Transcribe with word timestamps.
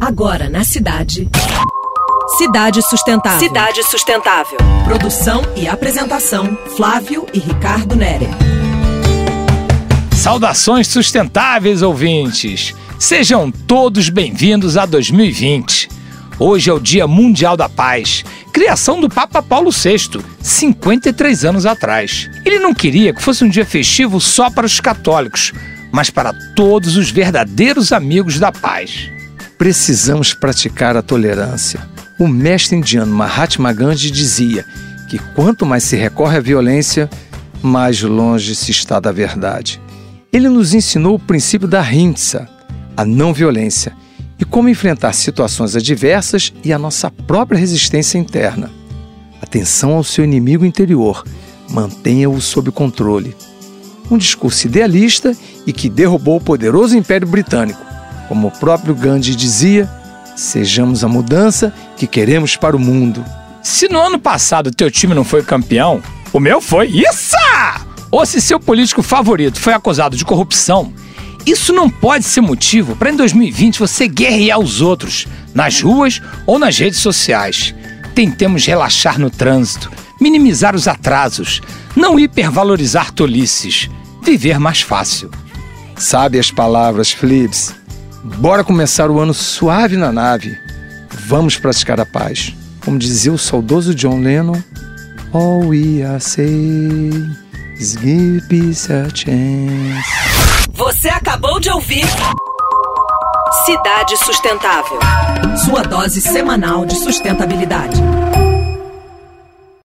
Agora 0.00 0.48
na 0.48 0.64
cidade. 0.64 1.28
Cidade 2.38 2.80
Sustentável. 2.80 3.38
Cidade 3.38 3.82
Sustentável. 3.82 4.56
Produção 4.82 5.42
e 5.54 5.68
apresentação: 5.68 6.56
Flávio 6.74 7.26
e 7.34 7.38
Ricardo 7.38 7.94
Nere. 7.94 8.26
Saudações 10.16 10.88
sustentáveis, 10.88 11.82
ouvintes! 11.82 12.74
Sejam 12.98 13.50
todos 13.50 14.08
bem-vindos 14.08 14.78
a 14.78 14.86
2020. 14.86 15.90
Hoje 16.38 16.70
é 16.70 16.72
o 16.72 16.80
Dia 16.80 17.06
Mundial 17.06 17.54
da 17.54 17.68
Paz, 17.68 18.24
criação 18.54 19.02
do 19.02 19.08
Papa 19.08 19.42
Paulo 19.42 19.70
VI, 19.70 20.24
53 20.40 21.44
anos 21.44 21.66
atrás. 21.66 22.30
Ele 22.46 22.58
não 22.58 22.72
queria 22.72 23.12
que 23.12 23.22
fosse 23.22 23.44
um 23.44 23.50
dia 23.50 23.66
festivo 23.66 24.18
só 24.18 24.48
para 24.48 24.64
os 24.64 24.80
católicos, 24.80 25.52
mas 25.92 26.08
para 26.08 26.32
todos 26.56 26.96
os 26.96 27.10
verdadeiros 27.10 27.92
amigos 27.92 28.38
da 28.38 28.50
paz. 28.50 29.10
Precisamos 29.60 30.32
praticar 30.32 30.96
a 30.96 31.02
tolerância. 31.02 31.86
O 32.18 32.26
mestre 32.26 32.78
indiano 32.78 33.14
Mahatma 33.14 33.74
Gandhi 33.74 34.10
dizia 34.10 34.64
que 35.10 35.18
quanto 35.34 35.66
mais 35.66 35.84
se 35.84 35.96
recorre 35.96 36.38
à 36.38 36.40
violência, 36.40 37.10
mais 37.60 38.00
longe 38.00 38.54
se 38.54 38.70
está 38.70 38.98
da 38.98 39.12
verdade. 39.12 39.78
Ele 40.32 40.48
nos 40.48 40.72
ensinou 40.72 41.16
o 41.16 41.18
princípio 41.18 41.68
da 41.68 41.82
rinsa, 41.82 42.48
a 42.96 43.04
não 43.04 43.34
violência, 43.34 43.92
e 44.38 44.46
como 44.46 44.70
enfrentar 44.70 45.12
situações 45.12 45.76
adversas 45.76 46.54
e 46.64 46.72
a 46.72 46.78
nossa 46.78 47.10
própria 47.10 47.58
resistência 47.58 48.16
interna. 48.16 48.70
Atenção 49.42 49.92
ao 49.92 50.02
seu 50.02 50.24
inimigo 50.24 50.64
interior, 50.64 51.22
mantenha-o 51.68 52.40
sob 52.40 52.70
controle. 52.70 53.36
Um 54.10 54.16
discurso 54.16 54.66
idealista 54.66 55.36
e 55.66 55.72
que 55.74 55.90
derrubou 55.90 56.38
o 56.38 56.40
poderoso 56.40 56.96
Império 56.96 57.28
Britânico. 57.28 57.89
Como 58.30 58.46
o 58.46 58.50
próprio 58.52 58.94
Gandhi 58.94 59.34
dizia, 59.34 59.90
sejamos 60.36 61.02
a 61.02 61.08
mudança 61.08 61.74
que 61.96 62.06
queremos 62.06 62.54
para 62.54 62.76
o 62.76 62.78
mundo. 62.78 63.24
Se 63.60 63.88
no 63.88 63.98
ano 63.98 64.20
passado 64.20 64.70
teu 64.70 64.88
time 64.88 65.16
não 65.16 65.24
foi 65.24 65.42
campeão, 65.42 66.00
o 66.32 66.38
meu 66.38 66.60
foi. 66.60 66.86
Isso! 66.86 67.34
Ou 68.08 68.24
se 68.24 68.40
seu 68.40 68.60
político 68.60 69.02
favorito 69.02 69.58
foi 69.58 69.72
acusado 69.72 70.16
de 70.16 70.24
corrupção, 70.24 70.92
isso 71.44 71.72
não 71.72 71.90
pode 71.90 72.24
ser 72.24 72.40
motivo 72.40 72.94
para 72.94 73.10
em 73.10 73.16
2020 73.16 73.80
você 73.80 74.06
guerrear 74.06 74.60
os 74.60 74.80
outros, 74.80 75.26
nas 75.52 75.82
ruas 75.82 76.22
ou 76.46 76.56
nas 76.56 76.78
redes 76.78 77.00
sociais. 77.00 77.74
Tentemos 78.14 78.64
relaxar 78.64 79.18
no 79.18 79.28
trânsito, 79.28 79.90
minimizar 80.20 80.76
os 80.76 80.86
atrasos, 80.86 81.60
não 81.96 82.16
hipervalorizar 82.16 83.10
tolices, 83.10 83.90
viver 84.22 84.60
mais 84.60 84.80
fácil. 84.80 85.32
Sabe 85.96 86.38
as 86.38 86.52
palavras, 86.52 87.10
Flips? 87.10 87.79
Bora 88.22 88.62
começar 88.62 89.10
o 89.10 89.18
ano 89.18 89.32
suave 89.32 89.96
na 89.96 90.12
nave. 90.12 90.58
Vamos 91.10 91.56
praticar 91.56 92.00
a 92.00 92.06
paz. 92.06 92.54
Como 92.84 92.98
dizia 92.98 93.32
o 93.32 93.38
saudoso 93.38 93.94
John 93.94 94.20
Lennon, 94.20 94.60
All 95.32 95.60
we 95.68 96.02
are 96.02 96.18
saying 96.18 97.36
is 97.78 97.96
give 97.96 98.42
peace 98.48 98.92
a 98.92 99.08
chance. 99.14 100.04
Você 100.72 101.08
acabou 101.08 101.60
de 101.60 101.70
ouvir 101.70 102.04
Cidade 103.64 104.16
Sustentável. 104.16 104.98
Sua 105.64 105.82
dose 105.82 106.20
semanal 106.20 106.84
de 106.84 106.96
sustentabilidade. 106.96 108.02